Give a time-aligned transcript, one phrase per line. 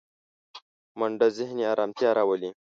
[0.99, 2.49] منډه ذهني ارامتیا راولي